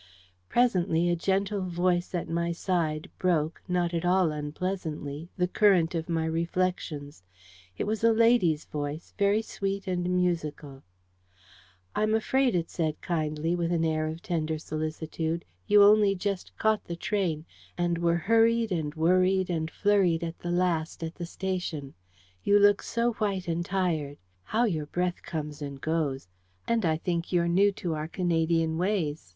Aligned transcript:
Presently 0.49 1.11
a 1.11 1.15
gentle 1.15 1.61
voice 1.61 2.15
at 2.15 2.27
my 2.27 2.51
side 2.51 3.07
broke, 3.19 3.61
not 3.67 3.93
at 3.93 4.03
all 4.03 4.31
unpleasantly, 4.31 5.29
the 5.37 5.47
current 5.47 5.93
of 5.93 6.09
my 6.09 6.25
reflections. 6.25 7.21
It 7.77 7.83
was 7.83 8.03
a 8.03 8.11
lady's 8.11 8.65
voice, 8.65 9.13
very 9.19 9.43
sweet 9.43 9.85
and 9.85 10.09
musical. 10.09 10.81
"I'm 11.95 12.15
afraid," 12.15 12.55
it 12.55 12.67
said 12.71 12.99
kindly, 13.01 13.55
with 13.55 13.71
an 13.71 13.85
air 13.85 14.07
of 14.07 14.23
tender 14.23 14.57
solicitude, 14.57 15.45
"you 15.67 15.83
only 15.83 16.15
just 16.15 16.57
caught 16.57 16.83
the 16.85 16.95
train, 16.95 17.45
and 17.77 17.99
were 17.99 18.17
hurried 18.17 18.71
and 18.71 18.95
worried 18.95 19.51
and 19.51 19.69
flurried 19.69 20.23
at 20.23 20.39
the 20.39 20.49
last 20.49 21.03
at 21.03 21.13
the 21.13 21.27
station. 21.27 21.93
You 22.43 22.57
look 22.57 22.81
so 22.81 23.11
white 23.21 23.47
and 23.47 23.63
tired. 23.63 24.17
How 24.45 24.63
your 24.63 24.87
breath 24.87 25.21
comes 25.21 25.61
and 25.61 25.79
goes! 25.79 26.27
And 26.67 26.85
I 26.87 26.97
think 26.97 27.31
you're 27.31 27.47
new 27.47 27.71
to 27.73 27.93
our 27.93 28.07
Canadian 28.07 28.79
ways. 28.79 29.29